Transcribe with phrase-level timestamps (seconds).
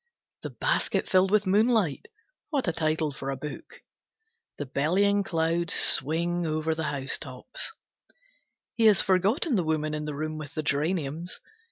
[0.41, 2.07] "The Basket Filled with Moonlight",
[2.49, 3.81] what a title for a book!
[4.57, 7.73] The bellying clouds swing over the housetops.
[8.73, 11.39] He has forgotten the woman in the room with the geraniums.